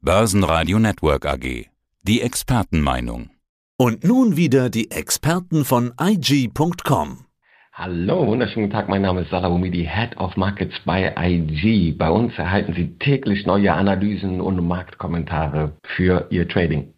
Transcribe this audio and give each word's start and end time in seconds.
Börsenradio 0.00 0.78
Network 0.78 1.26
AG. 1.26 1.66
Die 2.04 2.22
Expertenmeinung. 2.22 3.30
Und 3.76 4.04
nun 4.04 4.36
wieder 4.36 4.70
die 4.70 4.92
Experten 4.92 5.64
von 5.64 5.92
IG.com. 6.00 7.24
Hallo, 7.72 8.24
wunderschönen 8.28 8.70
Tag. 8.70 8.88
Mein 8.88 9.02
Name 9.02 9.22
ist 9.22 9.30
Salah 9.30 9.48
Boumidi, 9.48 9.84
Head 9.84 10.16
of 10.16 10.36
Markets 10.36 10.74
bei 10.84 11.12
IG. 11.18 11.96
Bei 11.98 12.10
uns 12.10 12.32
erhalten 12.38 12.74
Sie 12.74 12.96
täglich 13.00 13.44
neue 13.44 13.72
Analysen 13.72 14.40
und 14.40 14.64
Marktkommentare 14.64 15.72
für 15.96 16.28
Ihr 16.30 16.48
Trading. 16.48 16.94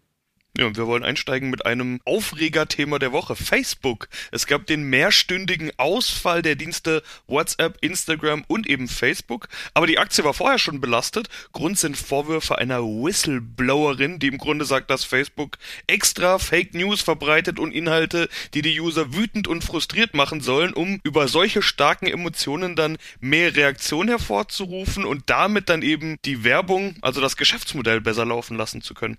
Ja, 0.57 0.65
und 0.65 0.75
wir 0.75 0.85
wollen 0.85 1.05
einsteigen 1.05 1.49
mit 1.49 1.65
einem 1.65 2.01
Aufregerthema 2.03 2.99
der 2.99 3.13
Woche. 3.13 3.37
Facebook. 3.37 4.09
Es 4.31 4.47
gab 4.47 4.67
den 4.67 4.83
mehrstündigen 4.83 5.71
Ausfall 5.77 6.41
der 6.41 6.55
Dienste 6.55 7.03
WhatsApp, 7.27 7.77
Instagram 7.79 8.43
und 8.49 8.67
eben 8.67 8.89
Facebook. 8.89 9.47
Aber 9.73 9.87
die 9.87 9.97
Aktie 9.97 10.25
war 10.25 10.33
vorher 10.33 10.59
schon 10.59 10.81
belastet. 10.81 11.29
Grund 11.53 11.79
sind 11.79 11.95
Vorwürfe 11.95 12.57
einer 12.57 12.81
Whistleblowerin, 12.81 14.19
die 14.19 14.27
im 14.27 14.37
Grunde 14.37 14.65
sagt, 14.65 14.89
dass 14.89 15.05
Facebook 15.05 15.57
extra 15.87 16.37
Fake 16.37 16.73
News 16.73 16.99
verbreitet 16.99 17.57
und 17.57 17.71
Inhalte, 17.71 18.27
die 18.53 18.61
die 18.61 18.77
User 18.77 19.13
wütend 19.13 19.47
und 19.47 19.63
frustriert 19.63 20.13
machen 20.13 20.41
sollen, 20.41 20.73
um 20.73 20.99
über 21.03 21.29
solche 21.29 21.61
starken 21.61 22.07
Emotionen 22.07 22.75
dann 22.75 22.97
mehr 23.21 23.55
Reaktion 23.55 24.09
hervorzurufen 24.09 25.05
und 25.05 25.29
damit 25.29 25.69
dann 25.69 25.81
eben 25.81 26.17
die 26.25 26.43
Werbung, 26.43 26.97
also 27.01 27.21
das 27.21 27.37
Geschäftsmodell 27.37 28.01
besser 28.01 28.25
laufen 28.25 28.57
lassen 28.57 28.81
zu 28.81 28.93
können. 28.93 29.17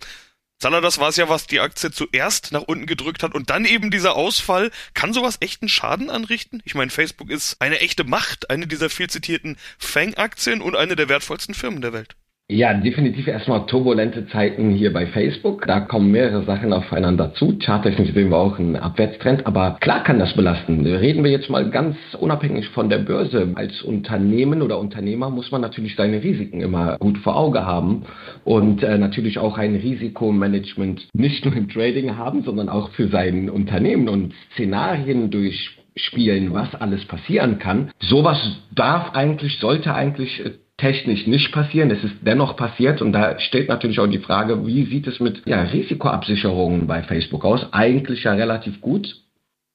Salah, 0.62 0.80
das 0.80 0.98
war 0.98 1.08
es 1.08 1.16
ja, 1.16 1.28
was 1.28 1.48
die 1.48 1.58
Aktie 1.58 1.90
zuerst 1.90 2.52
nach 2.52 2.62
unten 2.62 2.86
gedrückt 2.86 3.24
hat 3.24 3.34
und 3.34 3.50
dann 3.50 3.64
eben 3.64 3.90
dieser 3.90 4.14
Ausfall. 4.14 4.70
Kann 4.94 5.12
sowas 5.12 5.38
echten 5.40 5.68
Schaden 5.68 6.08
anrichten? 6.08 6.62
Ich 6.64 6.76
meine, 6.76 6.92
Facebook 6.92 7.30
ist 7.30 7.56
eine 7.58 7.80
echte 7.80 8.04
Macht, 8.04 8.48
eine 8.48 8.68
dieser 8.68 8.88
viel 8.88 9.10
zitierten 9.10 9.58
Fang-Aktien 9.78 10.62
und 10.62 10.76
eine 10.76 10.94
der 10.94 11.08
wertvollsten 11.08 11.56
Firmen 11.56 11.80
der 11.80 11.92
Welt. 11.92 12.14
Ja, 12.52 12.74
definitiv 12.74 13.28
erstmal 13.28 13.64
turbulente 13.64 14.26
Zeiten 14.26 14.72
hier 14.72 14.92
bei 14.92 15.06
Facebook. 15.06 15.64
Da 15.66 15.80
kommen 15.80 16.10
mehrere 16.10 16.44
Sachen 16.44 16.74
aufeinander 16.74 17.32
zu. 17.32 17.56
Charttechnisch 17.58 18.12
sehen 18.12 18.28
wir 18.28 18.36
auch 18.36 18.58
einen 18.58 18.76
Abwärtstrend, 18.76 19.46
aber 19.46 19.78
klar 19.80 20.02
kann 20.02 20.18
das 20.18 20.34
belasten. 20.34 20.84
Reden 20.84 21.24
wir 21.24 21.30
jetzt 21.30 21.48
mal 21.48 21.70
ganz 21.70 21.96
unabhängig 22.20 22.68
von 22.68 22.90
der 22.90 22.98
Börse. 22.98 23.52
Als 23.54 23.80
Unternehmen 23.80 24.60
oder 24.60 24.78
Unternehmer 24.78 25.30
muss 25.30 25.50
man 25.50 25.62
natürlich 25.62 25.96
seine 25.96 26.22
Risiken 26.22 26.60
immer 26.60 26.98
gut 26.98 27.16
vor 27.18 27.36
Auge 27.36 27.64
haben 27.64 28.02
und 28.44 28.82
äh, 28.82 28.98
natürlich 28.98 29.38
auch 29.38 29.56
ein 29.56 29.74
Risikomanagement 29.74 31.08
nicht 31.14 31.46
nur 31.46 31.56
im 31.56 31.70
Trading 31.70 32.18
haben, 32.18 32.42
sondern 32.42 32.68
auch 32.68 32.90
für 32.90 33.08
sein 33.08 33.48
Unternehmen 33.48 34.10
und 34.10 34.34
Szenarien 34.52 35.30
durch 35.30 35.78
spielen, 35.96 36.52
was 36.54 36.74
alles 36.74 37.04
passieren 37.04 37.58
kann. 37.58 37.90
Sowas 38.00 38.38
darf 38.74 39.14
eigentlich, 39.14 39.58
sollte 39.58 39.94
eigentlich 39.94 40.44
äh, 40.44 40.50
technisch 40.82 41.28
nicht 41.28 41.52
passieren. 41.52 41.92
Es 41.92 42.02
ist 42.02 42.16
dennoch 42.22 42.56
passiert 42.56 43.00
und 43.00 43.12
da 43.12 43.38
steht 43.38 43.68
natürlich 43.68 44.00
auch 44.00 44.08
die 44.08 44.18
Frage, 44.18 44.66
wie 44.66 44.84
sieht 44.84 45.06
es 45.06 45.20
mit 45.20 45.40
ja, 45.46 45.62
Risikoabsicherungen 45.62 46.88
bei 46.88 47.04
Facebook 47.04 47.44
aus? 47.44 47.64
Eigentlich 47.72 48.24
ja 48.24 48.32
relativ 48.32 48.80
gut. 48.80 49.14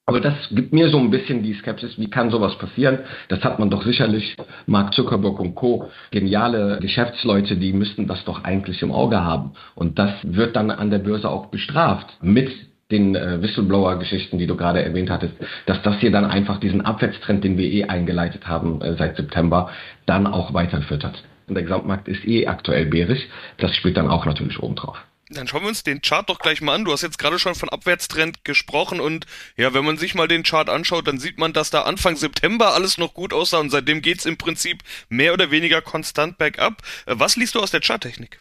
Aber 0.06 0.20
das 0.20 0.36
gibt 0.52 0.74
mir 0.74 0.90
so 0.90 0.98
ein 0.98 1.10
bisschen 1.10 1.44
die 1.44 1.54
Skepsis, 1.54 1.98
wie 1.98 2.10
kann 2.10 2.30
sowas 2.30 2.58
passieren? 2.58 3.00
Das 3.30 3.42
hat 3.44 3.58
man 3.58 3.70
doch 3.70 3.84
sicherlich, 3.84 4.36
Mark 4.66 4.94
Zuckerberg 4.94 5.40
und 5.40 5.56
Co., 5.56 5.90
geniale 6.12 6.80
Geschäftsleute, 6.82 7.56
die 7.56 7.72
müssten 7.72 8.08
das 8.08 8.24
doch 8.26 8.44
eigentlich 8.44 8.82
im 8.82 8.92
Auge 8.92 9.24
haben. 9.24 9.52
Und 9.76 10.00
das 10.00 10.12
wird 10.24 10.58
dann 10.58 10.72
an 10.72 10.92
der 10.92 11.00
Börse 11.00 11.30
auch 11.30 11.48
bestraft 11.48 12.18
mit 12.22 12.50
den 12.92 13.16
äh, 13.16 13.42
Whistleblower-Geschichten, 13.42 14.38
die 14.38 14.48
du 14.48 14.56
gerade 14.56 14.84
erwähnt 14.84 15.10
hattest, 15.10 15.34
dass 15.66 15.82
das 15.84 16.00
hier 16.00 16.12
dann 16.12 16.26
einfach 16.26 16.60
diesen 16.60 16.82
Abwärtstrend, 16.82 17.44
den 17.44 17.58
wir 17.58 17.70
eh 17.70 17.86
eingeleitet 17.86 18.48
haben 18.48 18.82
äh, 18.82 18.96
seit 18.98 19.18
September, 19.18 19.72
dann 20.06 20.26
auch 20.26 20.54
weitergeführt 20.54 21.04
hat. 21.04 21.24
Und 21.48 21.56
der 21.56 21.64
Gesamtmarkt 21.64 22.08
ist 22.08 22.26
eh 22.26 22.48
aktuell 22.48 22.86
bärisch. 22.86 23.22
Das 23.58 23.76
spielt 23.76 23.98
dann 23.98 24.10
auch 24.10 24.26
natürlich 24.26 24.60
oben 24.60 24.76
drauf. 24.76 24.98
Dann 25.30 25.46
schauen 25.46 25.64
wir 25.64 25.68
uns 25.68 25.84
den 25.84 26.02
Chart 26.02 26.30
doch 26.30 26.40
gleich 26.40 26.62
mal 26.62 26.74
an. 26.74 26.86
Du 26.86 26.94
hast 26.94 27.02
jetzt 27.02 27.20
gerade 27.20 27.38
schon 27.38 27.54
von 27.54 27.68
Abwärtstrend 27.68 28.46
gesprochen 28.46 29.02
und 29.02 29.26
ja, 29.58 29.74
wenn 29.74 29.84
man 29.84 29.98
sich 29.98 30.16
mal 30.16 30.30
den 30.30 30.44
Chart 30.44 30.70
anschaut, 30.70 31.06
dann 31.06 31.20
sieht 31.20 31.38
man, 31.38 31.52
dass 31.52 31.70
da 31.70 31.82
Anfang 31.82 32.16
September 32.16 32.74
alles 32.74 32.98
noch 32.98 33.14
gut 33.14 33.34
aussah 33.34 33.60
und 33.60 33.70
seitdem 33.70 34.02
geht's 34.02 34.26
im 34.26 34.38
Prinzip 34.38 34.84
mehr 35.10 35.34
oder 35.34 35.52
weniger 35.52 35.82
konstant 35.82 36.38
bergab. 36.38 36.82
Äh, 37.06 37.16
was 37.18 37.36
liest 37.36 37.56
du 37.56 37.60
aus 37.60 37.72
der 37.72 37.82
Charttechnik? 37.82 38.40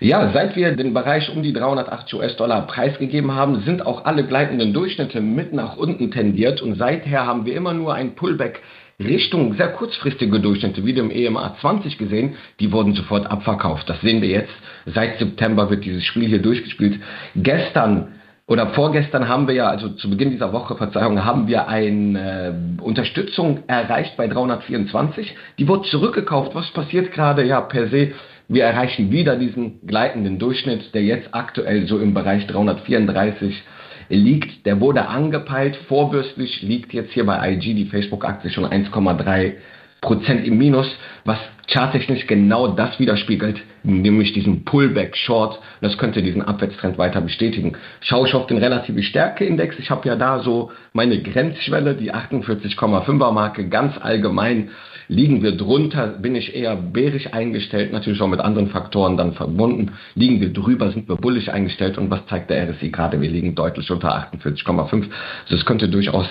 Ja, 0.00 0.32
seit 0.32 0.56
wir 0.56 0.74
den 0.74 0.94
Bereich 0.94 1.30
um 1.30 1.42
die 1.42 1.52
380 1.52 2.14
US-Dollar 2.14 2.66
preisgegeben 2.66 3.34
haben, 3.34 3.62
sind 3.62 3.86
auch 3.86 4.04
alle 4.04 4.24
gleitenden 4.24 4.72
Durchschnitte 4.72 5.20
mit 5.20 5.52
nach 5.52 5.76
unten 5.76 6.10
tendiert 6.10 6.60
und 6.60 6.76
seither 6.76 7.26
haben 7.26 7.46
wir 7.46 7.54
immer 7.54 7.72
nur 7.72 7.94
ein 7.94 8.14
Pullback 8.14 8.62
Richtung 8.98 9.54
sehr 9.54 9.68
kurzfristige 9.68 10.40
Durchschnitte, 10.40 10.84
wie 10.84 10.92
dem 10.92 11.10
EMA 11.10 11.56
20 11.60 11.98
gesehen, 11.98 12.36
die 12.60 12.72
wurden 12.72 12.94
sofort 12.94 13.30
abverkauft. 13.30 13.88
Das 13.88 14.00
sehen 14.00 14.22
wir 14.22 14.28
jetzt. 14.28 14.52
Seit 14.86 15.18
September 15.18 15.70
wird 15.70 15.84
dieses 15.84 16.04
Spiel 16.04 16.28
hier 16.28 16.42
durchgespielt. 16.42 17.00
Gestern 17.36 18.08
oder 18.46 18.68
vorgestern 18.68 19.28
haben 19.28 19.46
wir 19.46 19.54
ja, 19.54 19.68
also 19.68 19.88
zu 19.90 20.10
Beginn 20.10 20.30
dieser 20.30 20.52
Woche, 20.52 20.76
Verzeihung, 20.76 21.24
haben 21.24 21.46
wir 21.46 21.68
eine 21.68 22.76
äh, 22.78 22.82
Unterstützung 22.82 23.60
erreicht 23.66 24.16
bei 24.16 24.26
324. 24.26 25.34
Die 25.58 25.68
wurde 25.68 25.88
zurückgekauft. 25.88 26.54
Was 26.54 26.70
passiert 26.72 27.12
gerade? 27.12 27.44
Ja, 27.44 27.60
per 27.60 27.88
se 27.88 28.12
wir 28.52 28.64
erreichen 28.64 29.10
wieder 29.10 29.36
diesen 29.36 29.86
gleitenden 29.86 30.38
Durchschnitt, 30.38 30.94
der 30.94 31.02
jetzt 31.02 31.28
aktuell 31.32 31.86
so 31.86 31.98
im 31.98 32.14
Bereich 32.14 32.46
334 32.46 33.62
liegt. 34.08 34.66
Der 34.66 34.80
wurde 34.80 35.08
angepeilt. 35.08 35.76
Vorbürstlich 35.88 36.62
liegt 36.62 36.92
jetzt 36.92 37.12
hier 37.12 37.26
bei 37.26 37.52
IG 37.52 37.74
die 37.74 37.86
Facebook-Aktie 37.86 38.50
schon 38.50 38.66
1,3 38.66 39.54
Prozent 40.02 40.46
im 40.46 40.58
Minus, 40.58 40.86
was 41.24 41.38
charttechnisch 41.68 42.26
genau 42.26 42.68
das 42.68 42.98
widerspiegelt, 42.98 43.62
nämlich 43.82 44.34
diesen 44.34 44.64
Pullback 44.64 45.16
Short. 45.16 45.58
Das 45.80 45.96
könnte 45.96 46.22
diesen 46.22 46.42
Abwärtstrend 46.42 46.98
weiter 46.98 47.22
bestätigen. 47.22 47.72
Schaue 48.00 48.28
ich 48.28 48.34
auf 48.34 48.46
den 48.46 48.58
relative 48.58 49.02
Stärke-Index. 49.02 49.78
Ich 49.78 49.90
habe 49.90 50.06
ja 50.06 50.16
da 50.16 50.40
so 50.40 50.70
meine 50.92 51.22
Grenzschwelle, 51.22 51.94
die 51.94 52.12
48,5er 52.12 53.32
Marke, 53.32 53.68
ganz 53.68 53.94
allgemein 53.98 54.68
Liegen 55.08 55.42
wir 55.42 55.56
drunter, 55.56 56.06
bin 56.06 56.34
ich 56.34 56.54
eher 56.54 56.74
bärisch 56.74 57.34
eingestellt, 57.34 57.92
natürlich 57.92 58.20
auch 58.22 58.28
mit 58.28 58.40
anderen 58.40 58.68
Faktoren 58.68 59.18
dann 59.18 59.34
verbunden. 59.34 59.92
Liegen 60.14 60.40
wir 60.40 60.52
drüber, 60.52 60.90
sind 60.90 61.06
wir 61.06 61.16
bullisch 61.16 61.50
eingestellt. 61.50 61.98
Und 61.98 62.10
was 62.10 62.24
zeigt 62.28 62.48
der 62.48 62.70
RSI 62.70 62.88
gerade? 62.88 63.20
Wir 63.20 63.28
liegen 63.28 63.54
deutlich 63.54 63.90
unter 63.90 64.08
48,5. 64.32 65.10
Also 65.44 65.56
es 65.56 65.66
könnte 65.66 65.90
durchaus 65.90 66.26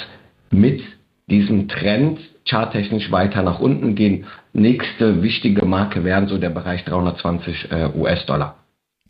mit 0.50 0.82
diesem 1.28 1.68
Trend 1.68 2.20
charttechnisch 2.46 3.12
weiter 3.12 3.44
nach 3.44 3.60
unten 3.60 3.96
gehen. 3.96 4.26
Nächste 4.54 5.22
wichtige 5.22 5.66
Marke 5.66 6.04
wären 6.04 6.28
so 6.28 6.38
der 6.38 6.50
Bereich 6.50 6.84
320 6.86 7.72
äh, 7.72 7.90
US-Dollar. 7.96 8.58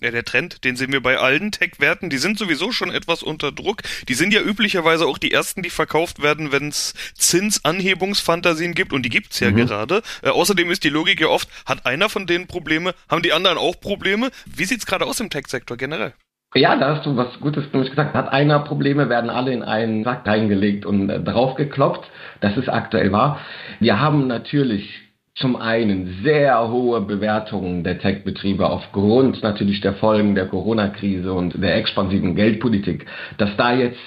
Ja, 0.03 0.09
der 0.09 0.23
Trend, 0.23 0.63
den 0.63 0.75
sehen 0.75 0.91
wir 0.91 1.01
bei 1.01 1.19
allen 1.19 1.51
Tech-Werten. 1.51 2.09
Die 2.09 2.17
sind 2.17 2.39
sowieso 2.39 2.71
schon 2.71 2.89
etwas 2.89 3.21
unter 3.21 3.51
Druck. 3.51 3.83
Die 4.07 4.15
sind 4.15 4.33
ja 4.33 4.41
üblicherweise 4.41 5.05
auch 5.05 5.19
die 5.19 5.31
ersten, 5.31 5.61
die 5.61 5.69
verkauft 5.69 6.23
werden, 6.23 6.51
wenn 6.51 6.69
es 6.69 6.95
Zinsanhebungsfantasien 7.13 8.73
gibt. 8.73 8.93
Und 8.93 9.03
die 9.03 9.09
gibt's 9.09 9.39
ja 9.39 9.51
mhm. 9.51 9.57
gerade. 9.57 10.01
Äh, 10.23 10.29
außerdem 10.29 10.71
ist 10.71 10.83
die 10.83 10.89
Logik 10.89 11.21
ja 11.21 11.27
oft, 11.27 11.47
hat 11.67 11.85
einer 11.85 12.09
von 12.09 12.25
denen 12.25 12.47
Probleme, 12.47 12.95
haben 13.09 13.21
die 13.21 13.31
anderen 13.31 13.59
auch 13.59 13.79
Probleme. 13.79 14.31
Wie 14.47 14.65
sieht's 14.65 14.87
gerade 14.87 15.05
aus 15.05 15.19
im 15.19 15.29
Tech-Sektor 15.29 15.77
generell? 15.77 16.13
Ja, 16.53 16.75
da 16.75 16.95
hast 16.95 17.05
du 17.05 17.15
was 17.15 17.39
Gutes 17.39 17.71
nämlich 17.71 17.91
gesagt. 17.91 18.13
Hat 18.13 18.33
einer 18.33 18.59
Probleme, 18.59 19.07
werden 19.07 19.29
alle 19.29 19.53
in 19.53 19.63
einen 19.63 20.03
Sack 20.03 20.27
reingelegt 20.27 20.85
und 20.85 21.09
äh, 21.09 21.21
draufgeklopft. 21.21 22.03
Das 22.41 22.57
ist 22.57 22.67
aktuell 22.67 23.11
wahr. 23.13 23.39
Wir 23.79 24.01
haben 24.01 24.27
natürlich 24.27 25.01
zum 25.35 25.55
einen 25.55 26.19
sehr 26.23 26.69
hohe 26.69 26.99
Bewertungen 27.01 27.85
der 27.85 27.99
Tech-Betriebe 27.99 28.69
aufgrund 28.69 29.41
natürlich 29.43 29.79
der 29.79 29.93
Folgen 29.93 30.35
der 30.35 30.47
Corona-Krise 30.47 31.31
und 31.31 31.61
der 31.61 31.77
expansiven 31.77 32.35
Geldpolitik, 32.35 33.05
dass 33.37 33.55
da 33.55 33.73
jetzt 33.73 33.99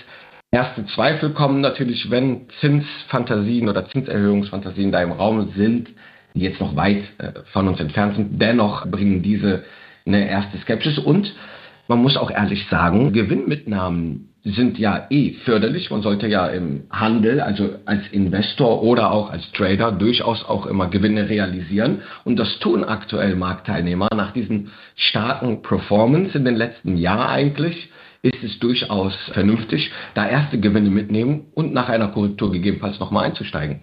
erste 0.50 0.84
Zweifel 0.88 1.30
kommen 1.30 1.62
natürlich, 1.62 2.10
wenn 2.10 2.46
Zinsfantasien 2.60 3.70
oder 3.70 3.88
Zinserhöhungsfantasien 3.88 4.92
da 4.92 5.02
im 5.02 5.12
Raum 5.12 5.50
sind, 5.56 5.88
die 6.34 6.42
jetzt 6.42 6.60
noch 6.60 6.76
weit 6.76 7.04
äh, 7.16 7.32
von 7.52 7.68
uns 7.68 7.80
entfernt 7.80 8.16
sind. 8.16 8.40
Dennoch 8.40 8.86
bringen 8.86 9.22
diese 9.22 9.64
eine 10.06 10.28
erste 10.28 10.58
Skepsis 10.58 10.98
und 10.98 11.34
man 11.88 11.98
muss 12.00 12.16
auch 12.16 12.30
ehrlich 12.30 12.66
sagen, 12.68 13.12
Gewinnmitnahmen 13.12 14.30
sind 14.44 14.78
ja 14.78 15.06
eh 15.10 15.34
förderlich. 15.44 15.90
Man 15.90 16.02
sollte 16.02 16.26
ja 16.26 16.46
im 16.48 16.84
Handel, 16.90 17.40
also 17.40 17.76
als 17.86 18.06
Investor 18.12 18.82
oder 18.82 19.10
auch 19.10 19.30
als 19.30 19.50
Trader 19.52 19.92
durchaus 19.92 20.44
auch 20.44 20.66
immer 20.66 20.88
Gewinne 20.88 21.28
realisieren. 21.28 22.02
Und 22.24 22.36
das 22.36 22.58
tun 22.58 22.84
aktuell 22.84 23.36
Marktteilnehmer 23.36 24.08
nach 24.14 24.32
diesen 24.32 24.70
starken 24.96 25.62
Performance 25.62 26.36
in 26.36 26.44
den 26.44 26.56
letzten 26.56 26.96
Jahren 26.96 27.28
eigentlich 27.28 27.90
ist 28.22 28.42
es 28.42 28.58
durchaus 28.58 29.14
vernünftig, 29.34 29.90
da 30.14 30.26
erste 30.26 30.58
Gewinne 30.58 30.88
mitnehmen 30.88 31.46
und 31.52 31.74
nach 31.74 31.90
einer 31.90 32.08
Korrektur 32.08 32.50
gegebenenfalls 32.50 32.98
nochmal 32.98 33.26
einzusteigen. 33.26 33.82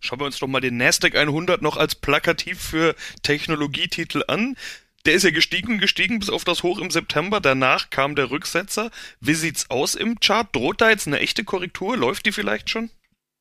Schauen 0.00 0.20
wir 0.20 0.26
uns 0.26 0.40
doch 0.40 0.48
mal 0.48 0.60
den 0.60 0.76
Nasdaq 0.76 1.16
100 1.16 1.62
noch 1.62 1.76
als 1.76 1.94
plakativ 1.94 2.58
für 2.58 2.96
Technologietitel 3.22 4.22
an. 4.26 4.56
Der 5.06 5.14
ist 5.14 5.22
ja 5.22 5.30
gestiegen, 5.30 5.78
gestiegen 5.78 6.18
bis 6.18 6.30
auf 6.30 6.42
das 6.42 6.64
Hoch 6.64 6.80
im 6.80 6.90
September. 6.90 7.38
Danach 7.40 7.90
kam 7.90 8.16
der 8.16 8.32
Rücksetzer. 8.32 8.90
Wie 9.20 9.34
sieht's 9.34 9.70
aus 9.70 9.94
im 9.94 10.18
Chart? 10.18 10.48
Droht 10.52 10.80
da 10.80 10.90
jetzt 10.90 11.06
eine 11.06 11.20
echte 11.20 11.44
Korrektur? 11.44 11.96
Läuft 11.96 12.26
die 12.26 12.32
vielleicht 12.32 12.70
schon? 12.70 12.90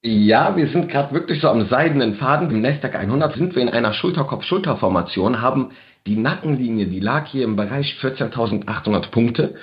Ja, 0.04 0.56
wir 0.56 0.68
sind 0.68 0.90
gerade 0.90 1.12
wirklich 1.16 1.42
so 1.42 1.50
am 1.50 1.68
seidenen 1.68 2.18
Faden. 2.18 2.52
Im 2.52 2.62
Nasdaq 2.62 2.94
100 2.94 3.36
sind 3.36 3.56
wir 3.56 3.64
in 3.64 3.70
einer 3.70 3.96
Schulterkopf-Schulter-Formation, 3.96 5.42
haben 5.42 5.72
Die 6.06 6.18
Nackenlinie, 6.18 6.86
die 6.86 7.00
lag 7.00 7.26
hier 7.26 7.44
im 7.44 7.56
Bereich 7.56 7.96
14.800 8.00 9.10
Punkte. 9.10 9.56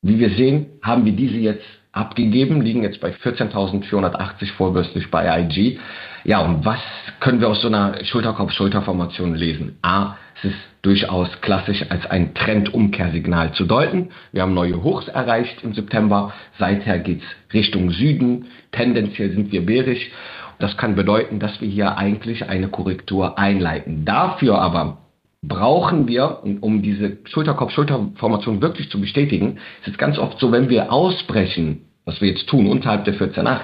Wie 0.00 0.18
wir 0.18 0.30
sehen, 0.30 0.70
haben 0.82 1.04
wir 1.04 1.12
diese 1.12 1.36
jetzt 1.36 1.66
abgegeben, 1.92 2.62
liegen 2.62 2.82
jetzt 2.82 3.00
bei 3.02 3.10
14.480 3.10 4.54
vorbörslich 4.56 5.10
bei 5.10 5.42
IG. 5.42 5.78
Ja, 6.24 6.40
und 6.40 6.64
was 6.64 6.80
können 7.20 7.40
wir 7.40 7.48
aus 7.48 7.60
so 7.60 7.68
einer 7.68 8.02
Schulterkopf-Schulterformation 8.02 9.34
lesen? 9.34 9.78
A, 9.82 10.16
es 10.38 10.50
ist 10.50 10.58
durchaus 10.82 11.28
klassisch 11.40 11.84
als 11.90 12.06
ein 12.06 12.34
Trendumkehrsignal 12.34 13.52
zu 13.52 13.64
deuten. 13.64 14.10
Wir 14.32 14.42
haben 14.42 14.54
neue 14.54 14.82
Hochs 14.82 15.08
erreicht 15.08 15.62
im 15.62 15.74
September. 15.74 16.32
Seither 16.58 16.98
geht's 16.98 17.24
Richtung 17.52 17.90
Süden. 17.90 18.46
Tendenziell 18.72 19.30
sind 19.30 19.52
wir 19.52 19.64
bärisch. 19.64 20.10
Das 20.58 20.76
kann 20.76 20.94
bedeuten, 20.94 21.38
dass 21.38 21.60
wir 21.60 21.68
hier 21.68 21.98
eigentlich 21.98 22.48
eine 22.48 22.68
Korrektur 22.68 23.38
einleiten. 23.38 24.04
Dafür 24.04 24.60
aber 24.60 24.98
brauchen 25.42 26.06
wir, 26.06 26.42
um 26.60 26.82
diese 26.82 27.18
Schulterkopf-Schulterformation 27.24 28.62
wirklich 28.62 28.90
zu 28.90 29.00
bestätigen, 29.00 29.58
ist 29.82 29.92
es 29.92 29.98
ganz 29.98 30.18
oft 30.18 30.38
so, 30.38 30.52
wenn 30.52 30.68
wir 30.68 30.92
ausbrechen, 30.92 31.82
was 32.04 32.20
wir 32.20 32.28
jetzt 32.28 32.48
tun, 32.48 32.68
unterhalb 32.68 33.04
der 33.04 33.14
14.8, 33.14 33.62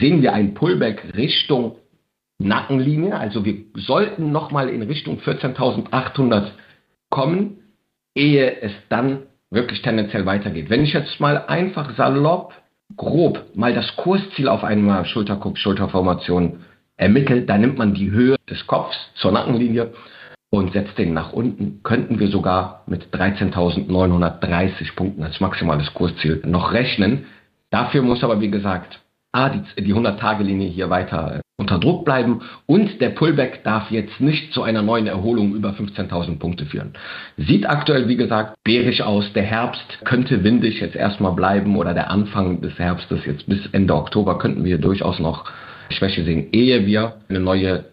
sehen 0.00 0.22
wir 0.22 0.32
ein 0.34 0.54
Pullback 0.54 1.14
Richtung 1.16 1.76
Nackenlinie. 2.38 3.16
Also 3.16 3.44
wir 3.44 3.64
sollten 3.74 4.32
nochmal 4.32 4.68
in 4.68 4.82
Richtung 4.82 5.18
14.800 5.18 6.50
kommen, 7.10 7.58
ehe 8.14 8.60
es 8.60 8.72
dann 8.88 9.22
wirklich 9.50 9.82
tendenziell 9.82 10.26
weitergeht. 10.26 10.70
Wenn 10.70 10.82
ich 10.82 10.92
jetzt 10.92 11.20
mal 11.20 11.44
einfach 11.46 11.96
salopp, 11.96 12.52
grob 12.96 13.44
mal 13.54 13.72
das 13.72 13.96
Kursziel 13.96 14.48
auf 14.48 14.64
einer 14.64 15.04
Schulterkopf-Schulterformation 15.04 16.64
ermittelt, 16.96 17.48
dann 17.48 17.60
nimmt 17.60 17.78
man 17.78 17.94
die 17.94 18.10
Höhe 18.10 18.36
des 18.48 18.66
Kopfs 18.66 18.96
zur 19.16 19.32
Nackenlinie 19.32 19.92
und 20.50 20.72
setzt 20.72 20.98
den 20.98 21.14
nach 21.14 21.32
unten, 21.32 21.82
könnten 21.82 22.20
wir 22.20 22.28
sogar 22.28 22.82
mit 22.86 23.06
13.930 23.14 24.94
Punkten 24.94 25.22
als 25.22 25.40
maximales 25.40 25.92
Kursziel 25.94 26.42
noch 26.44 26.72
rechnen. 26.72 27.26
Dafür 27.70 28.02
muss 28.02 28.22
aber, 28.22 28.40
wie 28.40 28.50
gesagt, 28.50 29.00
A, 29.32 29.48
die, 29.48 29.82
die 29.82 29.94
100-Tage-Linie 29.94 30.68
hier 30.68 30.90
weiter 30.90 31.40
unter 31.56 31.78
Druck 31.78 32.04
bleiben 32.04 32.42
und 32.66 33.00
der 33.00 33.10
Pullback 33.10 33.62
darf 33.62 33.90
jetzt 33.90 34.20
nicht 34.20 34.52
zu 34.52 34.62
einer 34.62 34.82
neuen 34.82 35.06
Erholung 35.06 35.54
über 35.54 35.70
15.000 35.70 36.38
Punkte 36.38 36.66
führen. 36.66 36.94
Sieht 37.36 37.68
aktuell, 37.68 38.08
wie 38.08 38.16
gesagt, 38.16 38.56
bärisch 38.64 39.00
aus. 39.00 39.32
Der 39.34 39.44
Herbst 39.44 40.04
könnte 40.04 40.42
windig 40.42 40.80
jetzt 40.80 40.96
erstmal 40.96 41.32
bleiben 41.32 41.76
oder 41.76 41.94
der 41.94 42.10
Anfang 42.10 42.60
des 42.60 42.76
Herbstes 42.78 43.24
jetzt 43.24 43.46
bis 43.48 43.60
Ende 43.72 43.94
Oktober 43.94 44.38
könnten 44.38 44.64
wir 44.64 44.78
durchaus 44.78 45.20
noch 45.20 45.44
Schwäche 45.90 46.24
sehen, 46.24 46.48
ehe 46.52 46.86
wir 46.86 47.20
eine 47.28 47.40
neue 47.40 47.84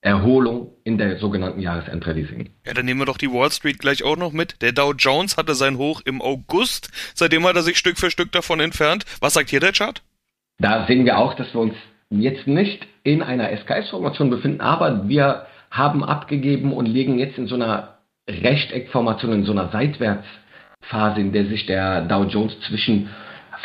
Erholung 0.00 0.74
in 0.84 0.98
der 0.98 1.18
sogenannten 1.18 1.60
Jahresendrallye 1.60 2.26
sehen. 2.26 2.50
Ja, 2.66 2.74
dann 2.74 2.84
nehmen 2.84 3.00
wir 3.00 3.06
doch 3.06 3.18
die 3.18 3.32
Wall 3.32 3.50
Street 3.50 3.78
gleich 3.78 4.04
auch 4.04 4.16
noch 4.16 4.32
mit. 4.32 4.60
Der 4.62 4.72
Dow 4.72 4.92
Jones 4.92 5.36
hatte 5.36 5.54
sein 5.54 5.76
Hoch 5.76 6.02
im 6.04 6.20
August. 6.20 6.90
Seitdem 7.14 7.44
hat 7.46 7.56
er 7.56 7.62
sich 7.62 7.78
Stück 7.78 7.98
für 7.98 8.10
Stück 8.10 8.30
davon 8.32 8.60
entfernt. 8.60 9.04
Was 9.20 9.34
sagt 9.34 9.50
hier 9.50 9.60
der 9.60 9.72
Chart? 9.72 10.02
Da 10.58 10.86
sehen 10.86 11.04
wir 11.04 11.18
auch, 11.18 11.34
dass 11.34 11.52
wir 11.52 11.60
uns 11.60 11.74
jetzt 12.10 12.46
nicht 12.46 12.86
in 13.02 13.22
einer 13.22 13.50
SKS-Formation 13.50 14.30
befinden, 14.30 14.60
aber 14.60 15.08
wir 15.08 15.46
haben 15.70 16.04
abgegeben 16.04 16.72
und 16.72 16.86
liegen 16.86 17.18
jetzt 17.18 17.36
in 17.38 17.46
so 17.46 17.54
einer 17.54 17.98
Rechteckformation, 18.28 19.32
in 19.32 19.44
so 19.44 19.52
einer 19.52 19.68
Seitwärtsphase, 19.68 21.20
in 21.20 21.32
der 21.32 21.46
sich 21.46 21.66
der 21.66 22.02
Dow 22.02 22.24
Jones 22.24 22.58
zwischen 22.60 23.08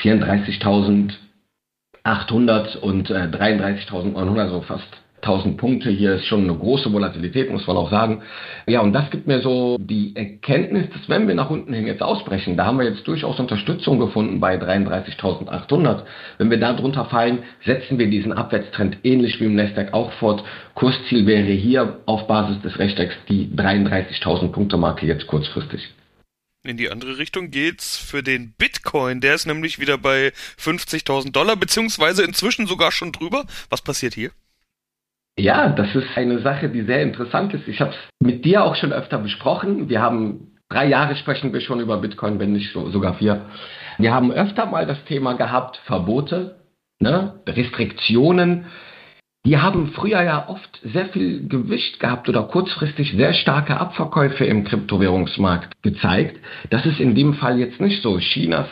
34.800 0.02 2.78
und 2.78 3.10
äh, 3.10 3.28
33.900, 3.28 4.40
also 4.40 4.62
fast 4.62 4.88
1000 5.24 5.58
Punkte. 5.58 5.90
Hier 5.90 6.16
ist 6.16 6.26
schon 6.26 6.44
eine 6.44 6.56
große 6.56 6.92
Volatilität, 6.92 7.50
muss 7.50 7.66
man 7.66 7.78
auch 7.78 7.90
sagen. 7.90 8.22
Ja, 8.68 8.82
und 8.82 8.94
das 8.94 9.10
gibt 9.10 9.26
mir 9.26 9.42
so 9.42 9.78
die 9.80 10.16
Erkenntnis, 10.16 10.90
dass 10.94 11.10
wenn 11.10 11.28
wir 11.28 11.36
nach 11.36 11.50
unten 11.50 11.74
hin 11.74 11.88
jetzt 11.88 12.04
ausbrechen, 12.04 12.58
da 12.58 12.66
haben 12.66 12.78
wir 12.78 12.86
jetzt 12.86 13.08
durchaus 13.08 13.40
Unterstützung 13.40 14.00
gefunden 14.00 14.40
bei 14.40 14.56
33.800. 14.58 16.04
Wenn 16.38 16.52
wir 16.52 16.60
da 16.60 16.74
drunter 16.74 17.06
fallen, 17.06 17.40
setzen 17.66 17.98
wir 17.98 18.10
diesen 18.10 18.34
Abwärtstrend 18.34 18.98
ähnlich 19.04 19.40
wie 19.40 19.46
im 19.46 19.56
Nasdaq 19.56 19.94
auch 19.94 20.12
fort. 20.14 20.44
Kursziel 20.76 21.26
wäre 21.26 21.52
hier 21.52 22.00
auf 22.06 22.28
Basis 22.28 22.62
des 22.62 22.78
Rechtecks 22.78 23.16
die 23.30 23.50
33.000 23.56 24.52
Punkte 24.52 24.78
Marke 24.78 25.06
jetzt 25.06 25.28
kurzfristig. 25.28 25.90
In 26.66 26.78
die 26.78 26.90
andere 26.90 27.18
Richtung 27.18 27.52
geht's 27.52 27.98
für 27.98 28.24
den 28.24 28.54
Bitcoin. 28.54 29.20
Der 29.20 29.36
ist 29.36 29.46
nämlich 29.46 29.80
wieder 29.80 29.98
bei 29.98 30.32
50.000 30.58 31.34
Dollar, 31.34 31.58
beziehungsweise 31.58 32.24
inzwischen 32.24 32.68
sogar 32.68 32.94
schon 32.94 33.12
drüber. 33.12 33.46
Was 33.70 33.82
passiert 33.82 34.14
hier? 34.14 34.32
Ja, 35.38 35.70
das 35.70 35.96
ist 35.96 36.16
eine 36.16 36.40
Sache, 36.40 36.70
die 36.70 36.84
sehr 36.84 37.02
interessant 37.02 37.54
ist. 37.54 37.68
Ich 37.68 37.82
habe 37.82 37.92
es 37.92 37.98
mit 38.20 38.46
dir 38.46 38.64
auch 38.64 38.76
schon 38.76 38.94
öfter 38.94 39.18
besprochen. 39.18 39.90
Wir 39.90 40.02
haben 40.02 40.52
drei 40.70 40.88
Jahre 40.88 41.16
sprechen 41.16 41.54
wir 41.54 41.62
schon 41.62 41.80
über 41.80 41.98
Bitcoin, 41.98 42.40
wenn 42.40 42.54
nicht 42.54 42.72
so, 42.72 42.90
sogar 42.92 43.16
vier. 43.16 43.46
Wir 43.98 44.14
haben 44.14 44.32
öfter 44.32 44.66
mal 44.68 44.86
das 44.86 45.04
Thema 45.06 45.34
gehabt, 45.34 45.78
Verbote, 45.86 46.56
ne, 47.00 47.40
Restriktionen. 47.48 48.66
Die 49.46 49.58
haben 49.58 49.92
früher 49.94 50.22
ja 50.22 50.48
oft 50.48 50.80
sehr 50.84 51.08
viel 51.08 51.48
Gewicht 51.48 52.00
gehabt 52.00 52.30
oder 52.30 52.44
kurzfristig 52.44 53.12
sehr 53.12 53.34
starke 53.34 53.78
Abverkäufe 53.78 54.46
im 54.46 54.64
Kryptowährungsmarkt 54.64 55.82
gezeigt. 55.82 56.40
Das 56.70 56.86
ist 56.86 57.00
in 57.00 57.14
dem 57.14 57.34
Fall 57.34 57.60
jetzt 57.60 57.82
nicht 57.82 58.02
so. 58.02 58.20
Chinas 58.20 58.68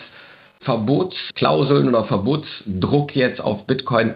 Verbotsklauseln 0.62 1.90
oder 1.90 2.06
Verbotsdruck 2.06 3.16
jetzt 3.16 3.42
auf 3.42 3.66
Bitcoin 3.66 4.14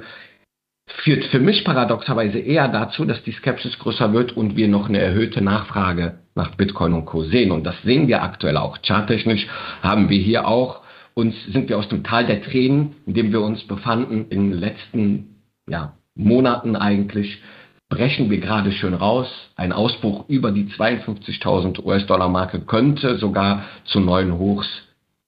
führt 0.88 1.26
für 1.26 1.40
mich 1.40 1.64
paradoxerweise 1.64 2.40
eher 2.40 2.68
dazu, 2.68 3.06
dass 3.06 3.24
die 3.24 3.32
Skepsis 3.32 3.78
größer 3.80 4.14
wird 4.14 4.38
und 4.38 4.56
wir 4.56 4.68
noch 4.68 4.88
eine 4.88 5.00
erhöhte 5.00 5.42
Nachfrage 5.42 6.20
nach 6.36 6.56
Bitcoin 6.56 6.94
und 6.94 7.06
Co. 7.06 7.24
sehen. 7.24 7.52
Und 7.52 7.64
das 7.64 7.76
sehen 7.84 8.08
wir 8.08 8.24
aktuell 8.24 8.58
auch. 8.58 8.78
Charttechnisch 8.86 9.48
haben 9.82 10.10
wir 10.10 10.20
hier 10.20 10.48
auch 10.48 10.82
uns, 11.14 11.36
sind 11.48 11.70
wir 11.70 11.78
aus 11.78 11.88
dem 11.90 12.04
Tal 12.04 12.26
der 12.26 12.44
Tränen, 12.44 12.96
in 13.06 13.14
dem 13.14 13.32
wir 13.32 13.42
uns 13.42 13.64
befanden 13.66 14.28
in 14.30 14.52
den 14.52 14.60
letzten 14.60 15.42
ja, 15.68 15.94
Monaten 16.14 16.76
eigentlich, 16.76 17.42
brechen 17.90 18.30
wir 18.30 18.40
gerade 18.40 18.72
schön 18.72 18.94
raus. 18.94 19.28
Ein 19.56 19.72
Ausbruch 19.72 20.28
über 20.28 20.52
die 20.52 20.66
52.000 20.66 21.84
US-Dollar-Marke 21.84 22.62
könnte 22.62 23.18
sogar 23.18 23.64
zu 23.86 24.00
neuen 24.00 24.38
Hochs 24.38 24.68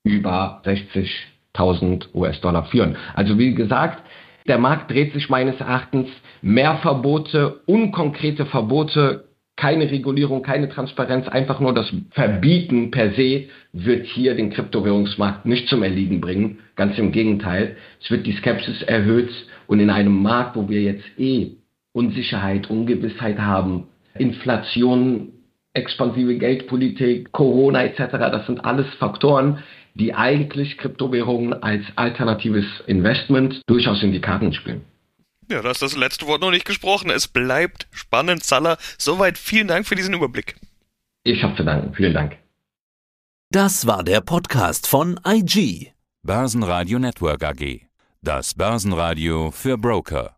über 0.04 0.62
60.000 0.66 2.14
US-Dollar 2.14 2.66
führen. 2.66 2.98
Also 3.14 3.38
wie 3.38 3.54
gesagt, 3.54 4.02
der 4.48 4.58
Markt 4.58 4.92
dreht 4.92 5.14
sich 5.14 5.30
meines 5.30 5.60
Erachtens 5.60 6.10
mehr 6.42 6.78
Verbote, 6.78 7.62
unkonkrete 7.66 8.46
Verbote, 8.46 9.26
keine 9.58 9.90
Regulierung, 9.90 10.44
keine 10.44 10.70
Transparenz, 10.70 11.28
einfach 11.28 11.60
nur 11.60 11.74
das 11.74 11.92
Verbieten 12.12 12.92
per 12.92 13.14
se 13.14 13.50
wird 13.74 14.06
hier 14.06 14.36
den 14.36 14.52
Kryptowährungsmarkt 14.52 15.46
nicht 15.46 15.68
zum 15.68 15.82
Erliegen 15.82 16.22
bringen. 16.22 16.60
Ganz 16.76 16.98
im 17.00 17.12
Gegenteil. 17.12 17.76
Es 18.02 18.12
wird 18.12 18.28
die 18.28 18.34
Skepsis 18.34 18.84
erhöht 18.84 19.32
und 19.66 19.80
in 19.80 19.90
einem 19.90 20.22
Markt, 20.22 20.56
wo 20.56 20.70
wir 20.70 20.82
jetzt 20.82 21.06
eh 21.18 21.58
Unsicherheit, 21.92 22.70
Ungewissheit 22.70 23.40
haben, 23.40 23.88
Inflation, 24.20 25.34
expansive 25.74 26.38
Geldpolitik, 26.38 27.32
Corona 27.32 27.84
etc., 27.84 28.12
das 28.12 28.46
sind 28.46 28.64
alles 28.64 28.88
Faktoren, 29.00 29.60
die 29.98 30.14
eigentlich 30.14 30.78
Kryptowährungen 30.78 31.54
als 31.62 31.84
alternatives 31.96 32.66
Investment 32.86 33.62
durchaus 33.68 34.02
in 34.04 34.12
die 34.12 34.22
Karten 34.22 34.54
spielen. 34.54 34.86
Ja, 35.50 35.62
da 35.62 35.72
ist 35.72 35.82
das 35.82 35.96
letzte 35.96 36.28
Wort 36.28 36.42
noch 36.42 36.52
nicht 36.52 36.66
gesprochen. 36.66 37.10
Es 37.10 37.28
bleibt 37.28 37.88
spannend, 37.92 38.44
Salah. 38.44 38.78
Soweit 38.98 39.38
vielen 39.38 39.68
Dank 39.68 39.88
für 39.88 39.96
diesen 39.96 40.14
Überblick. 40.14 40.56
Ich 41.24 41.42
habe 41.44 41.56
zu 41.56 41.64
danken. 41.64 41.94
Vielen 41.94 42.14
Dank. 42.14 42.38
Das 43.50 43.88
war 43.88 44.04
der 44.04 44.22
Podcast 44.22 44.88
von 44.88 45.20
IG. 45.26 45.94
Börsenradio 46.24 47.00
Network 47.00 47.44
AG. 47.44 47.88
Das 48.22 48.54
Börsenradio 48.54 49.52
für 49.52 49.78
Broker. 49.78 50.37